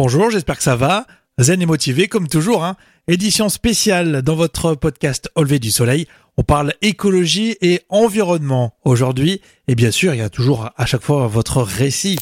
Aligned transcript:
Bonjour, 0.00 0.30
j'espère 0.30 0.56
que 0.56 0.62
ça 0.62 0.76
va. 0.76 1.08
Zen 1.38 1.60
et 1.60 1.66
motivé 1.66 2.06
comme 2.06 2.28
toujours. 2.28 2.64
Hein. 2.64 2.76
Édition 3.08 3.48
spéciale 3.48 4.22
dans 4.22 4.36
votre 4.36 4.76
podcast 4.76 5.28
Au 5.34 5.42
lever 5.42 5.58
du 5.58 5.72
soleil. 5.72 6.06
On 6.36 6.44
parle 6.44 6.72
écologie 6.82 7.56
et 7.62 7.80
environnement 7.88 8.74
aujourd'hui. 8.84 9.40
Et 9.66 9.74
bien 9.74 9.90
sûr, 9.90 10.14
il 10.14 10.18
y 10.18 10.22
a 10.22 10.30
toujours 10.30 10.70
à 10.76 10.86
chaque 10.86 11.02
fois 11.02 11.26
votre 11.26 11.62
récit. 11.62 12.16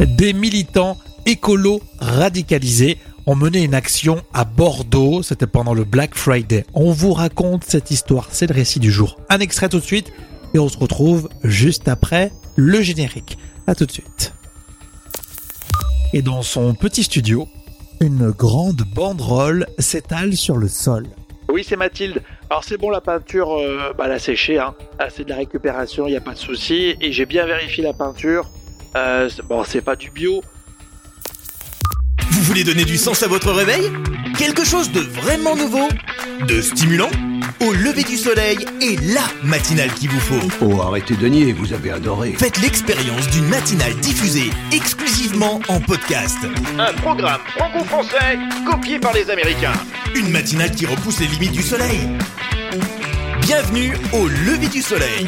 Des 0.00 0.32
militants 0.32 0.96
écolos 1.26 1.82
radicalisés 1.98 2.96
ont 3.26 3.36
mené 3.36 3.62
une 3.62 3.74
action 3.74 4.22
à 4.32 4.46
Bordeaux. 4.46 5.22
C'était 5.22 5.46
pendant 5.46 5.74
le 5.74 5.84
Black 5.84 6.14
Friday. 6.14 6.64
On 6.72 6.92
vous 6.92 7.12
raconte 7.12 7.64
cette 7.64 7.90
histoire. 7.90 8.28
C'est 8.32 8.46
le 8.46 8.54
récit 8.54 8.80
du 8.80 8.90
jour. 8.90 9.18
Un 9.28 9.40
extrait 9.40 9.68
tout 9.68 9.80
de 9.80 9.84
suite. 9.84 10.14
Et 10.54 10.58
on 10.58 10.70
se 10.70 10.78
retrouve 10.78 11.28
juste 11.44 11.88
après 11.88 12.32
le 12.56 12.80
générique. 12.80 13.36
À 13.66 13.74
tout 13.74 13.84
de 13.84 13.92
suite. 13.92 14.32
Et 16.12 16.22
dans 16.22 16.42
son 16.42 16.74
petit 16.74 17.02
studio, 17.02 17.48
une 18.00 18.30
grande 18.30 18.82
banderole 18.94 19.66
s'étale 19.78 20.36
sur 20.36 20.56
le 20.56 20.68
sol. 20.68 21.06
Oui, 21.48 21.64
c'est 21.66 21.76
Mathilde. 21.76 22.22
Alors 22.50 22.64
c'est 22.64 22.76
bon, 22.76 22.90
la 22.90 23.00
peinture, 23.00 23.52
euh, 23.52 23.92
bah, 23.96 24.04
elle 24.06 24.12
a 24.12 24.18
séché. 24.18 24.58
Hein. 24.58 24.74
Ah, 24.98 25.08
c'est 25.10 25.24
de 25.24 25.30
la 25.30 25.36
récupération, 25.36 26.06
il 26.06 26.10
n'y 26.10 26.16
a 26.16 26.20
pas 26.20 26.34
de 26.34 26.38
souci. 26.38 26.96
Et 27.00 27.12
j'ai 27.12 27.26
bien 27.26 27.46
vérifié 27.46 27.82
la 27.84 27.92
peinture. 27.92 28.48
Euh, 28.96 29.28
bon, 29.48 29.64
c'est 29.64 29.82
pas 29.82 29.96
du 29.96 30.10
bio. 30.10 30.42
Vous 32.30 32.42
voulez 32.42 32.64
donner 32.64 32.84
du 32.84 32.96
sens 32.96 33.22
à 33.22 33.28
votre 33.28 33.50
réveil? 33.52 33.90
Quelque 34.38 34.64
chose 34.64 34.92
de 34.92 35.00
vraiment 35.00 35.56
nouveau? 35.56 35.88
De 36.46 36.60
stimulant? 36.60 37.10
Au 37.66 37.72
lever 37.72 38.04
du 38.04 38.16
soleil 38.16 38.58
et 38.80 38.96
la 38.96 39.24
matinale 39.42 39.92
qu'il 39.94 40.08
vous 40.08 40.20
faut. 40.20 40.48
Oh, 40.60 40.82
arrêtez 40.82 41.16
de 41.16 41.26
nier, 41.26 41.52
vous 41.52 41.72
avez 41.72 41.90
adoré. 41.90 42.34
Faites 42.38 42.58
l'expérience 42.58 43.28
d'une 43.30 43.48
matinale 43.48 43.94
diffusée 43.96 44.50
exclusivement 44.72 45.60
en 45.66 45.80
podcast. 45.80 46.36
Un 46.78 46.92
programme 46.92 47.40
franco-français 47.56 48.38
copié 48.70 49.00
par 49.00 49.14
les 49.14 49.28
Américains. 49.30 49.72
Une 50.14 50.30
matinale 50.30 50.70
qui 50.70 50.86
repousse 50.86 51.18
les 51.18 51.26
limites 51.26 51.52
du 51.52 51.62
soleil. 51.62 51.98
Bienvenue 53.40 53.94
au 54.12 54.28
lever 54.28 54.68
du 54.68 54.80
soleil. 54.82 55.26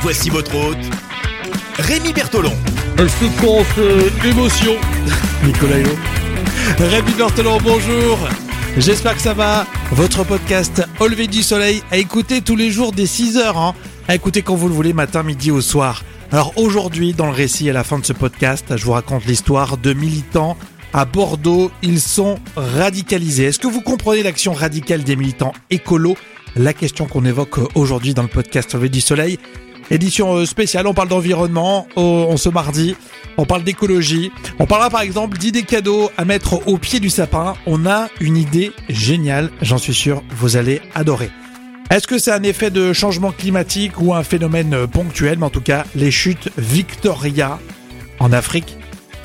Voici 0.00 0.30
votre 0.30 0.52
hôte, 0.52 0.84
Rémi 1.78 2.12
Bertolon. 2.12 2.56
Séquence 3.20 3.66
euh, 3.78 4.10
émotion. 4.24 4.74
Nicolas 5.44 5.78
Hulot. 5.78 5.98
Rémi 6.80 7.12
Berthelon, 7.12 7.58
bonjour. 7.62 8.18
J'espère 8.78 9.14
que 9.14 9.22
ça 9.22 9.34
va. 9.34 9.64
Votre 9.96 10.24
podcast 10.24 10.86
Au 11.00 11.08
du 11.08 11.42
soleil 11.42 11.82
à 11.90 11.96
écouter 11.96 12.42
tous 12.42 12.54
les 12.54 12.70
jours 12.70 12.92
dès 12.92 13.04
6h. 13.04 13.56
Hein. 13.56 13.74
À 14.08 14.14
écouter 14.14 14.42
quand 14.42 14.54
vous 14.54 14.68
le 14.68 14.74
voulez, 14.74 14.92
matin, 14.92 15.22
midi 15.22 15.50
ou 15.50 15.62
soir. 15.62 16.04
Alors 16.30 16.52
aujourd'hui, 16.56 17.14
dans 17.14 17.24
le 17.24 17.32
récit 17.32 17.70
à 17.70 17.72
la 17.72 17.82
fin 17.82 17.98
de 17.98 18.04
ce 18.04 18.12
podcast, 18.12 18.76
je 18.76 18.84
vous 18.84 18.92
raconte 18.92 19.24
l'histoire 19.24 19.78
de 19.78 19.94
militants 19.94 20.58
à 20.92 21.06
Bordeaux. 21.06 21.70
Ils 21.80 22.02
sont 22.02 22.38
radicalisés. 22.56 23.44
Est-ce 23.44 23.58
que 23.58 23.68
vous 23.68 23.80
comprenez 23.80 24.22
l'action 24.22 24.52
radicale 24.52 25.02
des 25.02 25.16
militants 25.16 25.54
écolos 25.70 26.18
La 26.58 26.72
question 26.72 27.06
qu'on 27.06 27.26
évoque 27.26 27.58
aujourd'hui 27.74 28.14
dans 28.14 28.22
le 28.22 28.28
podcast 28.28 28.72
lever 28.72 28.88
du 28.88 29.02
soleil. 29.02 29.38
Édition 29.90 30.36
euh, 30.36 30.46
spéciale, 30.46 30.86
on 30.86 30.94
parle 30.94 31.08
d'environnement, 31.08 31.86
on 31.96 32.38
se 32.38 32.48
mardi, 32.48 32.96
on 33.36 33.44
parle 33.44 33.62
d'écologie, 33.62 34.32
on 34.58 34.64
parlera 34.64 34.88
par 34.88 35.02
exemple 35.02 35.36
d'idées 35.36 35.64
cadeaux 35.64 36.10
à 36.16 36.24
mettre 36.24 36.66
au 36.66 36.78
pied 36.78 36.98
du 36.98 37.10
sapin. 37.10 37.56
On 37.66 37.84
a 37.84 38.08
une 38.20 38.38
idée 38.38 38.72
géniale, 38.88 39.50
j'en 39.60 39.76
suis 39.76 39.92
sûr, 39.92 40.22
vous 40.30 40.56
allez 40.56 40.80
adorer. 40.94 41.30
Est-ce 41.90 42.06
que 42.06 42.18
c'est 42.18 42.32
un 42.32 42.42
effet 42.42 42.70
de 42.70 42.94
changement 42.94 43.32
climatique 43.32 44.00
ou 44.00 44.14
un 44.14 44.22
phénomène 44.22 44.86
ponctuel? 44.86 45.38
Mais 45.38 45.46
en 45.46 45.50
tout 45.50 45.60
cas, 45.60 45.84
les 45.94 46.10
chutes 46.10 46.48
Victoria 46.56 47.58
en 48.18 48.32
Afrique 48.32 48.78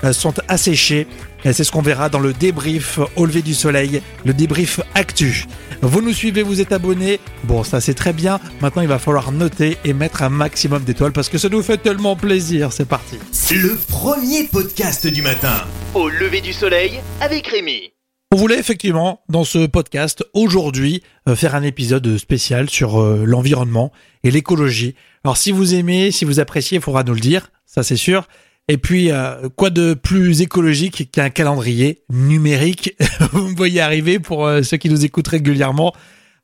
euh, 0.03 0.11
sont 0.11 0.33
asséchées. 0.49 1.07
Et 1.43 1.53
c'est 1.53 1.63
ce 1.63 1.71
qu'on 1.71 1.81
verra 1.81 2.09
dans 2.09 2.19
le 2.19 2.33
débrief 2.33 2.99
au 3.15 3.25
lever 3.25 3.41
du 3.41 3.53
soleil, 3.53 4.01
le 4.25 4.33
débrief 4.33 4.79
actu. 4.93 5.45
Vous 5.81 6.01
nous 6.01 6.13
suivez, 6.13 6.43
vous 6.43 6.61
êtes 6.61 6.71
abonnés. 6.71 7.19
Bon, 7.45 7.63
ça 7.63 7.81
c'est 7.81 7.95
très 7.95 8.13
bien. 8.13 8.39
Maintenant, 8.61 8.83
il 8.83 8.87
va 8.87 8.99
falloir 8.99 9.31
noter 9.31 9.77
et 9.83 9.93
mettre 9.93 10.21
un 10.21 10.29
maximum 10.29 10.83
d'étoiles 10.83 11.11
parce 11.11 11.29
que 11.29 11.39
ça 11.39 11.49
nous 11.49 11.63
fait 11.63 11.77
tellement 11.77 12.15
plaisir. 12.15 12.71
C'est 12.71 12.87
parti. 12.87 13.17
Le 13.51 13.75
premier 13.89 14.43
podcast 14.43 15.07
du 15.07 15.23
matin. 15.23 15.65
Au 15.95 16.07
lever 16.09 16.41
du 16.41 16.53
soleil 16.53 16.99
avec 17.19 17.47
Rémi. 17.47 17.91
On 18.33 18.37
voulait 18.37 18.59
effectivement, 18.59 19.21
dans 19.27 19.43
ce 19.43 19.65
podcast, 19.65 20.23
aujourd'hui, 20.33 21.03
euh, 21.27 21.35
faire 21.35 21.53
un 21.53 21.63
épisode 21.63 22.17
spécial 22.17 22.69
sur 22.69 23.01
euh, 23.01 23.23
l'environnement 23.25 23.91
et 24.23 24.31
l'écologie. 24.31 24.95
Alors 25.25 25.35
si 25.35 25.51
vous 25.51 25.73
aimez, 25.73 26.11
si 26.11 26.23
vous 26.23 26.39
appréciez, 26.39 26.77
il 26.77 26.81
faudra 26.81 27.03
nous 27.03 27.13
le 27.13 27.19
dire, 27.19 27.51
ça 27.65 27.83
c'est 27.83 27.97
sûr. 27.97 28.27
Et 28.71 28.77
puis, 28.77 29.11
euh, 29.11 29.49
quoi 29.57 29.69
de 29.69 29.93
plus 29.93 30.39
écologique 30.39 31.11
qu'un 31.11 31.29
calendrier 31.29 32.03
numérique 32.09 32.95
Vous 33.33 33.49
me 33.49 33.53
voyez 33.57 33.81
arriver 33.81 34.17
pour 34.17 34.47
euh, 34.47 34.63
ceux 34.63 34.77
qui 34.77 34.89
nous 34.89 35.03
écoutent 35.03 35.27
régulièrement. 35.27 35.93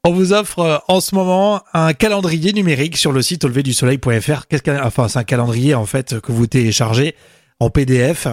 On 0.03 0.11
vous 0.11 0.33
offre 0.33 0.59
euh, 0.59 0.77
en 0.89 0.99
ce 0.99 1.15
moment 1.15 1.61
un 1.73 1.93
calendrier 1.93 2.51
numérique 2.51 2.97
sur 2.97 3.13
le 3.13 3.21
site 3.21 3.45
auleverdusoleil.fr. 3.45 4.43
Enfin, 4.83 5.07
c'est 5.07 5.19
un 5.19 5.23
calendrier 5.23 5.73
en 5.73 5.85
fait 5.85 6.19
que 6.19 6.33
vous 6.33 6.47
téléchargez 6.47 7.15
en 7.61 7.69
PDF 7.69 8.27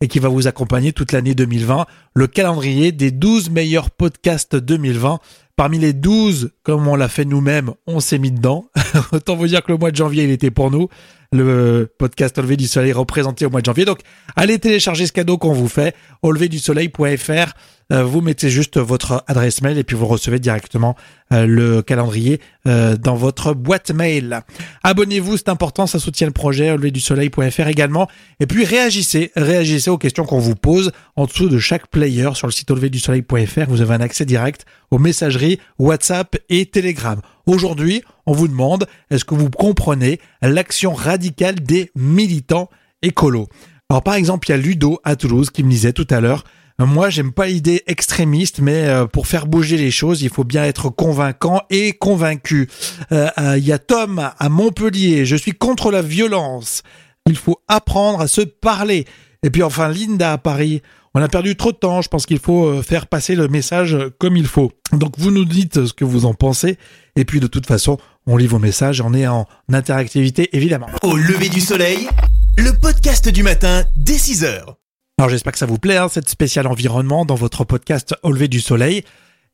et 0.00 0.06
qui 0.06 0.20
va 0.20 0.28
vous 0.28 0.46
accompagner 0.46 0.92
toute 0.92 1.10
l'année 1.10 1.34
2020. 1.34 1.86
Le 2.14 2.26
calendrier 2.28 2.92
des 2.92 3.10
12 3.10 3.50
meilleurs 3.50 3.90
podcasts 3.90 4.54
2020. 4.54 5.18
Parmi 5.56 5.80
les 5.80 5.92
12, 5.92 6.52
comme 6.62 6.86
on 6.86 6.94
l'a 6.94 7.08
fait 7.08 7.24
nous-mêmes, 7.24 7.72
on 7.88 7.98
s'est 7.98 8.20
mis 8.20 8.30
dedans. 8.30 8.66
Autant 9.12 9.34
vous 9.34 9.48
dire 9.48 9.64
que 9.64 9.72
le 9.72 9.76
mois 9.76 9.90
de 9.90 9.96
janvier, 9.96 10.22
il 10.22 10.30
était 10.30 10.52
pour 10.52 10.70
nous 10.70 10.88
le 11.32 11.88
podcast 11.98 12.36
Au 12.38 12.42
lever 12.42 12.56
du 12.56 12.66
soleil 12.66 12.92
représenté 12.92 13.46
au 13.46 13.50
mois 13.50 13.60
de 13.60 13.66
janvier. 13.66 13.84
Donc, 13.84 14.00
allez 14.36 14.58
télécharger 14.58 15.06
ce 15.06 15.12
cadeau 15.12 15.38
qu'on 15.38 15.52
vous 15.52 15.68
fait, 15.68 15.94
au 16.22 16.32
du 16.48 16.58
soleil.fr. 16.58 17.52
Euh, 17.92 18.04
vous 18.04 18.20
mettez 18.20 18.50
juste 18.50 18.78
votre 18.78 19.24
adresse 19.26 19.62
mail 19.62 19.78
et 19.78 19.84
puis 19.84 19.96
vous 19.96 20.06
recevez 20.06 20.38
directement 20.38 20.96
euh, 21.32 21.46
le 21.46 21.82
calendrier 21.82 22.40
euh, 22.66 22.96
dans 22.96 23.14
votre 23.14 23.54
boîte 23.54 23.90
mail. 23.90 24.42
Abonnez-vous, 24.82 25.36
c'est 25.36 25.48
important, 25.48 25.86
ça 25.86 25.98
soutient 25.98 26.26
le 26.26 26.32
projet, 26.32 26.70
au 26.70 26.76
lever 26.76 26.90
du 26.90 27.00
soleil.fr 27.00 27.66
également. 27.66 28.08
Et 28.38 28.46
puis 28.46 28.64
réagissez, 28.64 29.32
réagissez 29.36 29.90
aux 29.90 29.98
questions 29.98 30.24
qu'on 30.24 30.38
vous 30.38 30.54
pose 30.54 30.92
en 31.16 31.26
dessous 31.26 31.48
de 31.48 31.58
chaque 31.58 31.88
player 31.88 32.30
sur 32.34 32.46
le 32.46 32.52
site 32.52 32.70
au 32.70 32.74
lever 32.74 32.90
du 32.90 32.98
soleil.fr. 32.98 33.68
Vous 33.68 33.80
avez 33.80 33.94
un 33.94 34.00
accès 34.00 34.24
direct 34.24 34.66
aux 34.90 34.98
messageries 34.98 35.58
WhatsApp 35.78 36.36
et 36.48 36.66
Telegram. 36.66 37.20
Aujourd'hui, 37.46 38.02
on 38.26 38.32
vous 38.32 38.48
demande, 38.48 38.86
est-ce 39.10 39.24
que 39.24 39.34
vous 39.34 39.50
comprenez 39.50 40.20
l'action 40.42 40.92
radicale 40.94 41.56
des 41.60 41.90
militants 41.96 42.70
écolos? 43.02 43.48
Alors 43.88 44.04
par 44.04 44.14
exemple, 44.14 44.48
il 44.48 44.52
y 44.52 44.54
a 44.54 44.58
Ludo 44.58 45.00
à 45.02 45.16
Toulouse 45.16 45.50
qui 45.50 45.64
me 45.64 45.70
disait 45.70 45.92
tout 45.92 46.06
à 46.10 46.20
l'heure, 46.20 46.44
moi, 46.86 47.10
j'aime 47.10 47.32
pas 47.32 47.46
l'idée 47.46 47.82
extrémiste, 47.86 48.60
mais 48.60 48.88
euh, 48.88 49.06
pour 49.06 49.26
faire 49.26 49.46
bouger 49.46 49.76
les 49.76 49.90
choses, 49.90 50.22
il 50.22 50.30
faut 50.30 50.44
bien 50.44 50.64
être 50.64 50.88
convaincant 50.88 51.62
et 51.68 51.92
convaincu. 51.92 52.68
Euh, 53.12 53.28
euh, 53.38 53.58
il 53.58 53.66
y 53.66 53.72
a 53.72 53.78
Tom 53.78 54.30
à 54.38 54.48
Montpellier. 54.48 55.26
Je 55.26 55.36
suis 55.36 55.52
contre 55.52 55.90
la 55.90 56.02
violence. 56.02 56.82
Il 57.26 57.36
faut 57.36 57.60
apprendre 57.68 58.20
à 58.20 58.28
se 58.28 58.40
parler. 58.40 59.04
Et 59.42 59.50
puis 59.50 59.62
enfin, 59.62 59.88
Linda 59.88 60.32
à 60.32 60.38
Paris. 60.38 60.80
On 61.14 61.20
a 61.20 61.28
perdu 61.28 61.56
trop 61.56 61.72
de 61.72 61.76
temps. 61.76 62.02
Je 62.02 62.08
pense 62.08 62.24
qu'il 62.24 62.38
faut 62.38 62.82
faire 62.82 63.08
passer 63.08 63.34
le 63.34 63.48
message 63.48 63.96
comme 64.18 64.36
il 64.36 64.46
faut. 64.46 64.72
Donc 64.92 65.18
vous 65.18 65.30
nous 65.30 65.44
dites 65.44 65.86
ce 65.86 65.92
que 65.92 66.04
vous 66.04 66.24
en 66.24 66.34
pensez. 66.34 66.78
Et 67.16 67.24
puis 67.24 67.40
de 67.40 67.46
toute 67.48 67.66
façon, 67.66 67.98
on 68.26 68.36
lit 68.36 68.46
vos 68.46 68.60
messages. 68.60 69.00
On 69.00 69.12
est 69.12 69.26
en 69.26 69.46
interactivité 69.72 70.56
évidemment. 70.56 70.86
Au 71.02 71.16
lever 71.16 71.48
du 71.48 71.60
soleil, 71.60 72.08
le 72.56 72.72
podcast 72.72 73.28
du 73.28 73.42
matin 73.42 73.84
dès 73.96 74.18
6 74.18 74.44
heures. 74.44 74.76
Alors 75.20 75.28
j'espère 75.28 75.52
que 75.52 75.58
ça 75.58 75.66
vous 75.66 75.76
plaît, 75.76 75.98
hein, 75.98 76.08
cette 76.08 76.30
spéciale 76.30 76.66
environnement 76.66 77.26
dans 77.26 77.34
votre 77.34 77.64
podcast 77.64 78.14
Au 78.22 78.32
lever 78.32 78.48
du 78.48 78.58
soleil. 78.58 79.04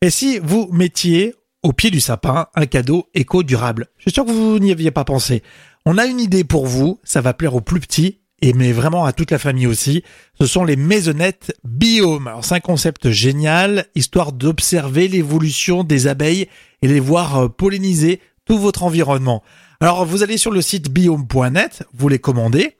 Et 0.00 0.10
si 0.10 0.38
vous 0.38 0.68
mettiez 0.70 1.34
au 1.64 1.72
pied 1.72 1.90
du 1.90 1.98
sapin 1.98 2.46
un 2.54 2.66
cadeau 2.66 3.08
éco-durable 3.14 3.88
Je 3.96 4.02
suis 4.02 4.12
sûr 4.12 4.24
que 4.24 4.30
vous 4.30 4.60
n'y 4.60 4.70
aviez 4.70 4.92
pas 4.92 5.02
pensé. 5.02 5.42
On 5.84 5.98
a 5.98 6.06
une 6.06 6.20
idée 6.20 6.44
pour 6.44 6.68
vous, 6.68 7.00
ça 7.02 7.20
va 7.20 7.34
plaire 7.34 7.56
aux 7.56 7.60
plus 7.60 7.80
petits, 7.80 8.20
et 8.42 8.52
mais 8.52 8.70
vraiment 8.70 9.06
à 9.06 9.12
toute 9.12 9.32
la 9.32 9.40
famille 9.40 9.66
aussi. 9.66 10.04
Ce 10.40 10.46
sont 10.46 10.62
les 10.64 10.76
maisonnettes 10.76 11.52
biome. 11.64 12.28
Alors 12.28 12.44
c'est 12.44 12.54
un 12.54 12.60
concept 12.60 13.10
génial, 13.10 13.86
histoire 13.96 14.30
d'observer 14.30 15.08
l'évolution 15.08 15.82
des 15.82 16.06
abeilles 16.06 16.46
et 16.80 16.86
les 16.86 17.00
voir 17.00 17.38
euh, 17.38 17.48
polliniser 17.48 18.20
tout 18.44 18.60
votre 18.60 18.84
environnement. 18.84 19.42
Alors 19.80 20.06
vous 20.06 20.22
allez 20.22 20.38
sur 20.38 20.52
le 20.52 20.62
site 20.62 20.90
biome.net, 20.90 21.82
vous 21.92 22.08
les 22.08 22.20
commandez. 22.20 22.76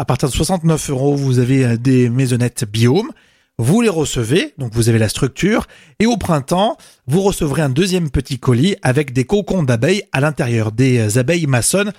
À 0.00 0.06
partir 0.06 0.30
de 0.30 0.34
69 0.34 0.88
euros, 0.88 1.14
vous 1.14 1.40
avez 1.40 1.62
euh, 1.62 1.76
des 1.76 2.08
maisonnettes 2.08 2.64
biome. 2.64 3.10
Vous 3.58 3.82
les 3.82 3.90
recevez, 3.90 4.54
donc 4.56 4.72
vous 4.72 4.88
avez 4.88 4.98
la 4.98 5.10
structure, 5.10 5.66
et 5.98 6.06
au 6.06 6.16
printemps, 6.16 6.78
vous 7.06 7.20
recevrez 7.20 7.60
un 7.60 7.68
deuxième 7.68 8.08
petit 8.08 8.38
colis 8.38 8.76
avec 8.80 9.12
des 9.12 9.24
cocons 9.24 9.62
d'abeilles 9.62 10.04
à 10.12 10.20
l'intérieur, 10.20 10.72
des 10.72 11.18
euh, 11.18 11.20
abeilles 11.20 11.46
maçonnes 11.46 11.92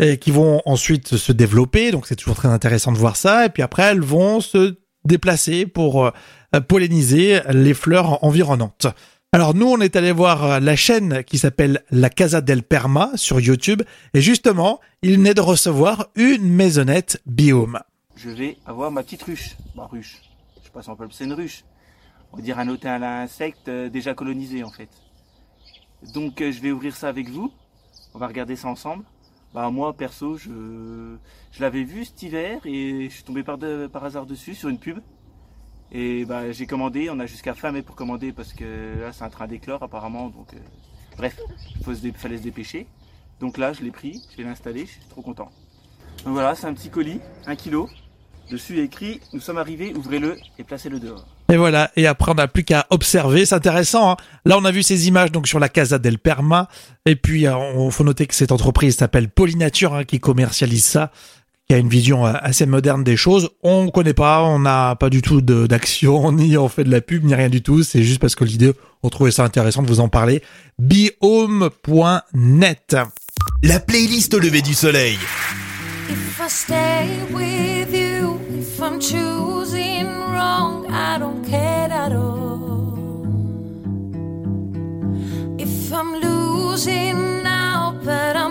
euh, 0.00 0.16
qui 0.16 0.30
vont 0.30 0.62
ensuite 0.64 1.18
se 1.18 1.32
développer, 1.32 1.90
donc 1.90 2.06
c'est 2.06 2.16
toujours 2.16 2.36
très 2.36 2.48
intéressant 2.48 2.92
de 2.92 2.96
voir 2.96 3.14
ça, 3.14 3.44
et 3.44 3.50
puis 3.50 3.62
après 3.62 3.82
elles 3.82 4.00
vont 4.00 4.40
se 4.40 4.76
déplacer 5.04 5.66
pour 5.66 6.10
polliniser 6.66 7.40
les 7.50 7.74
fleurs 7.74 8.24
environnantes. 8.24 8.86
Alors 9.34 9.52
nous, 9.52 9.66
on 9.66 9.80
est 9.80 9.96
allé 9.96 10.12
voir 10.12 10.44
euh, 10.44 10.60
la 10.60 10.76
chaîne 10.76 11.24
qui 11.24 11.38
s'appelle 11.38 11.82
La 11.90 12.08
Casa 12.08 12.40
del 12.40 12.62
Perma 12.62 13.10
sur 13.16 13.40
YouTube 13.40 13.82
et 14.14 14.20
justement, 14.20 14.78
il 15.02 15.16
venait 15.16 15.34
de 15.34 15.40
recevoir 15.40 16.06
une 16.14 16.48
maisonnette 16.48 17.20
biome. 17.26 17.80
Je 18.14 18.30
vais 18.30 18.58
avoir 18.64 18.92
ma 18.92 19.02
petite 19.02 19.24
ruche, 19.24 19.56
ma 19.74 19.86
ruche. 19.86 20.22
pas 20.72 20.82
si 20.82 20.88
on 20.88 20.94
peut 20.94 21.08
c'est 21.10 21.24
une 21.24 21.32
ruche. 21.32 21.64
On 22.32 22.36
va 22.36 22.44
dire 22.44 22.60
un 22.60 22.68
hôtel 22.68 23.02
à 23.02 23.22
insectes 23.22 23.66
euh, 23.66 23.88
déjà 23.88 24.14
colonisé 24.14 24.62
en 24.62 24.70
fait. 24.70 24.90
Donc 26.14 26.40
euh, 26.40 26.52
je 26.52 26.60
vais 26.60 26.70
ouvrir 26.70 26.94
ça 26.94 27.08
avec 27.08 27.28
vous. 27.28 27.52
On 28.14 28.20
va 28.20 28.28
regarder 28.28 28.54
ça 28.54 28.68
ensemble. 28.68 29.02
Bah 29.52 29.68
moi 29.72 29.94
perso, 29.94 30.36
je, 30.36 31.16
je 31.50 31.60
l'avais 31.60 31.82
vu 31.82 32.04
cet 32.04 32.22
hiver 32.22 32.60
et 32.64 33.08
je 33.10 33.14
suis 33.14 33.24
tombé 33.24 33.42
par, 33.42 33.58
par 33.92 34.04
hasard 34.04 34.26
dessus 34.26 34.54
sur 34.54 34.68
une 34.68 34.78
pub. 34.78 35.00
Et 35.92 36.24
bah 36.24 36.50
j'ai 36.50 36.66
commandé, 36.66 37.08
on 37.10 37.20
a 37.20 37.26
jusqu'à 37.26 37.54
fin 37.54 37.70
mai 37.70 37.82
pour 37.82 37.94
commander 37.94 38.32
parce 38.32 38.52
que 38.52 38.64
là 39.00 39.12
c'est 39.12 39.24
un 39.24 39.28
train 39.30 39.46
d'éclore 39.46 39.82
apparemment. 39.82 40.28
Donc 40.28 40.48
euh, 40.54 40.58
bref, 41.16 41.38
il 41.86 42.12
fallait 42.14 42.38
se 42.38 42.42
dépêcher. 42.42 42.86
Donc 43.40 43.58
là 43.58 43.72
je 43.72 43.82
l'ai 43.82 43.90
pris, 43.90 44.20
je 44.32 44.36
vais 44.36 44.48
l'installer, 44.48 44.86
je 44.86 44.92
suis 44.92 45.00
trop 45.10 45.22
content. 45.22 45.50
Donc 46.24 46.32
voilà, 46.34 46.54
c'est 46.54 46.66
un 46.66 46.74
petit 46.74 46.90
colis, 46.90 47.20
un 47.46 47.56
kilo. 47.56 47.88
Dessus 48.50 48.78
a 48.78 48.82
écrit 48.82 49.20
Nous 49.32 49.40
sommes 49.40 49.56
arrivés, 49.56 49.94
ouvrez-le 49.96 50.36
et 50.58 50.64
placez-le 50.64 51.00
dehors. 51.00 51.26
Et 51.50 51.56
voilà, 51.56 51.90
et 51.96 52.06
après 52.06 52.32
on 52.32 52.34
n'a 52.34 52.48
plus 52.48 52.64
qu'à 52.64 52.86
observer, 52.90 53.46
c'est 53.46 53.54
intéressant. 53.54 54.12
hein. 54.12 54.16
Là 54.44 54.58
on 54.58 54.64
a 54.64 54.70
vu 54.70 54.82
ces 54.82 55.08
images 55.08 55.30
donc 55.30 55.46
sur 55.46 55.58
la 55.60 55.68
Casa 55.68 55.98
del 55.98 56.18
Perma, 56.18 56.68
et 57.06 57.16
puis 57.16 57.46
euh, 57.46 57.56
on 57.56 57.90
faut 57.90 58.04
noter 58.04 58.26
que 58.26 58.34
cette 58.34 58.52
entreprise 58.52 58.96
s'appelle 58.96 59.28
Polynature 59.28 59.94
hein, 59.94 60.04
qui 60.04 60.20
commercialise 60.20 60.84
ça, 60.84 61.10
qui 61.68 61.74
a 61.74 61.78
une 61.78 61.88
vision 61.88 62.26
euh, 62.26 62.32
assez 62.40 62.66
moderne 62.66 63.04
des 63.04 63.16
choses. 63.16 63.50
On 63.62 63.88
connaît 63.88 64.14
pas, 64.14 64.42
on 64.42 64.58
n'a 64.58 64.96
pas 64.96 65.10
du 65.10 65.22
tout 65.22 65.40
d'action, 65.40 66.32
ni 66.36 66.56
on 66.56 66.68
fait 66.68 66.84
de 66.84 66.90
la 66.90 67.00
pub, 67.00 67.24
ni 67.24 67.34
rien 67.34 67.48
du 67.48 67.62
tout. 67.62 67.82
C'est 67.82 68.02
juste 68.02 68.20
parce 68.20 68.34
que 68.34 68.44
l'idée, 68.44 68.72
on 69.02 69.08
trouvait 69.08 69.30
ça 69.30 69.44
intéressant 69.44 69.82
de 69.82 69.88
vous 69.88 70.00
en 70.00 70.08
parler. 70.08 70.42
Biome.net. 70.78 71.76
La 73.62 73.80
playlist 73.80 74.34
au 74.34 74.38
lever 74.38 74.62
du 74.62 74.74
soleil. 74.74 75.18
If 76.10 76.40
I 76.40 76.48
stay 76.48 77.08
with 77.32 77.94
you, 77.94 78.38
if 78.58 78.78
I'm 78.80 79.00
choosing 79.00 80.06
wrong, 80.30 80.86
I 80.90 81.18
don't 81.18 81.42
care 81.48 81.90
at 81.90 82.12
all. 82.12 83.24
If 85.58 85.92
I'm 85.92 86.20
losing 86.20 87.42
now, 87.42 87.94
but 88.04 88.36
I'm 88.36 88.43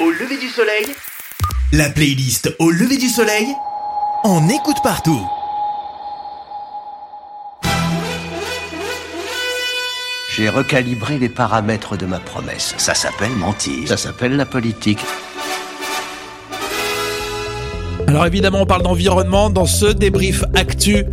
au 0.00 0.10
lever 0.10 0.36
du 0.36 0.48
soleil. 0.48 0.86
La 1.72 1.90
playlist 1.90 2.54
au 2.58 2.70
lever 2.70 2.96
du 2.96 3.08
soleil. 3.08 3.46
On 4.24 4.48
écoute 4.48 4.76
partout. 4.82 5.20
J'ai 10.34 10.48
recalibré 10.48 11.18
les 11.18 11.28
paramètres 11.28 11.96
de 11.96 12.06
ma 12.06 12.20
promesse. 12.20 12.74
Ça 12.78 12.94
s'appelle 12.94 13.32
mentir. 13.32 13.88
Ça 13.88 13.96
s'appelle 13.96 14.36
la 14.36 14.46
politique. 14.46 15.00
Alors 18.06 18.24
évidemment, 18.24 18.62
on 18.62 18.66
parle 18.66 18.82
d'environnement 18.82 19.50
dans 19.50 19.66
ce 19.66 19.86
débrief 19.86 20.44
actu 20.54 21.04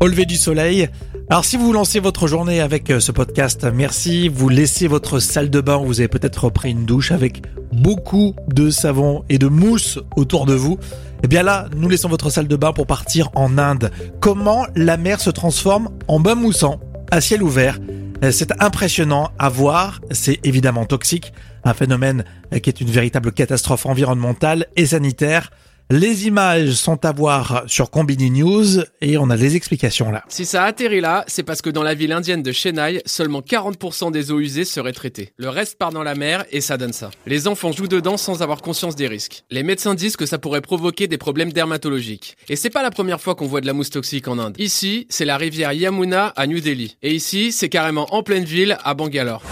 au 0.00 0.06
lever 0.06 0.26
du 0.26 0.36
soleil. 0.36 0.88
Alors 1.30 1.46
si 1.46 1.56
vous 1.56 1.72
lancez 1.72 2.00
votre 2.00 2.26
journée 2.26 2.60
avec 2.60 2.90
euh, 2.90 3.00
ce 3.00 3.10
podcast, 3.10 3.66
merci. 3.72 4.28
Vous 4.28 4.50
laissez 4.50 4.86
votre 4.88 5.20
salle 5.20 5.48
de 5.48 5.62
bain, 5.62 5.78
vous 5.78 6.00
avez 6.00 6.08
peut-être 6.08 6.50
pris 6.50 6.72
une 6.72 6.84
douche 6.84 7.12
avec 7.12 7.42
beaucoup 7.72 8.34
de 8.48 8.68
savon 8.68 9.24
et 9.30 9.38
de 9.38 9.46
mousse 9.46 9.98
autour 10.16 10.44
de 10.44 10.52
vous. 10.52 10.78
Eh 11.22 11.26
bien 11.26 11.42
là, 11.42 11.68
nous 11.74 11.88
laissons 11.88 12.10
votre 12.10 12.28
salle 12.28 12.46
de 12.46 12.56
bain 12.56 12.74
pour 12.74 12.86
partir 12.86 13.30
en 13.34 13.56
Inde. 13.56 13.90
Comment 14.20 14.66
la 14.76 14.98
mer 14.98 15.18
se 15.18 15.30
transforme 15.30 15.88
en 16.08 16.20
bain 16.20 16.34
moussant 16.34 16.78
à 17.10 17.22
ciel 17.22 17.42
ouvert? 17.42 17.78
Euh, 18.22 18.30
c'est 18.30 18.52
impressionnant 18.62 19.30
à 19.38 19.48
voir, 19.48 20.02
c'est 20.10 20.38
évidemment 20.44 20.84
toxique, 20.84 21.32
un 21.64 21.72
phénomène 21.72 22.24
euh, 22.52 22.58
qui 22.58 22.68
est 22.68 22.82
une 22.82 22.90
véritable 22.90 23.32
catastrophe 23.32 23.86
environnementale 23.86 24.66
et 24.76 24.84
sanitaire. 24.84 25.50
Les 25.90 26.26
images 26.26 26.70
sont 26.72 27.04
à 27.04 27.12
voir 27.12 27.64
sur 27.66 27.90
Combini 27.90 28.30
News 28.30 28.80
et 29.02 29.18
on 29.18 29.28
a 29.28 29.36
les 29.36 29.54
explications 29.54 30.10
là. 30.10 30.24
Si 30.28 30.46
ça 30.46 30.64
atterrit 30.64 31.02
là, 31.02 31.26
c'est 31.28 31.42
parce 31.42 31.60
que 31.60 31.68
dans 31.68 31.82
la 31.82 31.92
ville 31.92 32.12
indienne 32.12 32.42
de 32.42 32.52
Chennai, 32.52 33.02
seulement 33.04 33.40
40% 33.40 34.10
des 34.10 34.32
eaux 34.32 34.40
usées 34.40 34.64
seraient 34.64 34.94
traitées. 34.94 35.34
Le 35.36 35.50
reste 35.50 35.76
part 35.76 35.92
dans 35.92 36.02
la 36.02 36.14
mer 36.14 36.46
et 36.50 36.62
ça 36.62 36.78
donne 36.78 36.94
ça. 36.94 37.10
Les 37.26 37.46
enfants 37.48 37.70
jouent 37.70 37.86
dedans 37.86 38.16
sans 38.16 38.40
avoir 38.40 38.62
conscience 38.62 38.96
des 38.96 39.08
risques. 39.08 39.44
Les 39.50 39.62
médecins 39.62 39.94
disent 39.94 40.16
que 40.16 40.24
ça 40.24 40.38
pourrait 40.38 40.62
provoquer 40.62 41.06
des 41.06 41.18
problèmes 41.18 41.52
dermatologiques. 41.52 42.38
Et 42.48 42.56
c'est 42.56 42.70
pas 42.70 42.82
la 42.82 42.90
première 42.90 43.20
fois 43.20 43.34
qu'on 43.34 43.46
voit 43.46 43.60
de 43.60 43.66
la 43.66 43.74
mousse 43.74 43.90
toxique 43.90 44.26
en 44.26 44.38
Inde. 44.38 44.56
Ici, 44.58 45.06
c'est 45.10 45.26
la 45.26 45.36
rivière 45.36 45.74
Yamuna 45.74 46.28
à 46.28 46.46
New 46.46 46.60
Delhi. 46.60 46.96
Et 47.02 47.12
ici, 47.12 47.52
c'est 47.52 47.68
carrément 47.68 48.06
en 48.14 48.22
pleine 48.22 48.44
ville 48.44 48.78
à 48.84 48.94
Bangalore. 48.94 49.42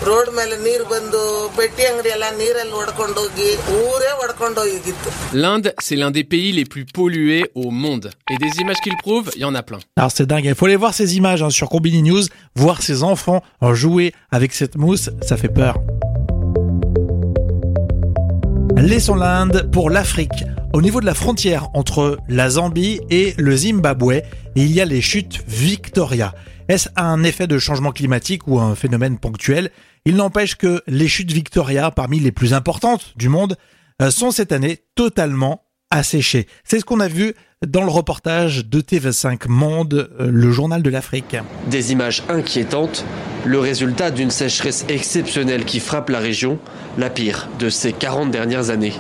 L'Inde, 5.34 5.74
c'est 5.78 5.96
l'un 5.96 6.10
des 6.10 6.21
pays 6.24 6.52
les 6.52 6.64
plus 6.64 6.84
pollués 6.84 7.44
au 7.54 7.70
monde. 7.70 8.10
Et 8.30 8.36
des 8.36 8.60
images 8.60 8.80
qui 8.82 8.90
le 8.90 8.96
prouvent, 9.02 9.30
il 9.36 9.42
y 9.42 9.44
en 9.44 9.54
a 9.54 9.62
plein. 9.62 9.78
Alors 9.96 10.10
c'est 10.10 10.26
dingue, 10.26 10.44
il 10.44 10.54
faut 10.54 10.66
aller 10.66 10.76
voir 10.76 10.94
ces 10.94 11.16
images 11.16 11.42
hein, 11.42 11.50
sur 11.50 11.68
Combini 11.68 12.02
News, 12.02 12.22
voir 12.54 12.82
ces 12.82 13.02
enfants 13.02 13.42
jouer 13.72 14.12
avec 14.30 14.52
cette 14.52 14.76
mousse, 14.76 15.10
ça 15.22 15.36
fait 15.36 15.48
peur. 15.48 15.78
Laissons 18.76 19.14
l'Inde 19.14 19.70
pour 19.70 19.90
l'Afrique. 19.90 20.44
Au 20.72 20.82
niveau 20.82 21.00
de 21.00 21.06
la 21.06 21.14
frontière 21.14 21.68
entre 21.74 22.18
la 22.28 22.50
Zambie 22.50 23.00
et 23.10 23.34
le 23.38 23.54
Zimbabwe, 23.56 24.22
il 24.56 24.72
y 24.72 24.80
a 24.80 24.84
les 24.84 25.00
chutes 25.00 25.44
Victoria. 25.46 26.34
Est-ce 26.68 26.88
un 26.96 27.22
effet 27.22 27.46
de 27.46 27.58
changement 27.58 27.92
climatique 27.92 28.48
ou 28.48 28.58
un 28.58 28.74
phénomène 28.74 29.18
ponctuel? 29.18 29.70
Il 30.04 30.16
n'empêche 30.16 30.56
que 30.56 30.82
les 30.86 31.08
chutes 31.08 31.30
Victoria, 31.30 31.90
parmi 31.90 32.18
les 32.18 32.32
plus 32.32 32.54
importantes 32.54 33.12
du 33.16 33.28
monde, 33.28 33.56
euh, 34.00 34.10
sont 34.10 34.30
cette 34.30 34.52
année 34.52 34.78
totalement 34.94 35.64
asséchées. 35.92 36.46
C'est 36.64 36.80
ce 36.80 36.84
qu'on 36.84 37.00
a 37.00 37.08
vu 37.08 37.34
dans 37.66 37.82
le 37.82 37.90
reportage 37.90 38.66
de 38.66 38.80
TV5 38.80 39.48
Monde, 39.48 40.10
euh, 40.18 40.28
le 40.30 40.50
journal 40.50 40.82
de 40.82 40.90
l'Afrique. 40.90 41.36
Des 41.68 41.92
images 41.92 42.24
inquiétantes, 42.28 43.04
le 43.44 43.60
résultat 43.60 44.10
d'une 44.10 44.30
sécheresse 44.30 44.84
exceptionnelle 44.88 45.64
qui 45.64 45.78
frappe 45.78 46.08
la 46.08 46.18
région, 46.18 46.58
la 46.98 47.10
pire 47.10 47.48
de 47.58 47.68
ces 47.68 47.92
40 47.92 48.30
dernières 48.30 48.70
années. 48.70 48.94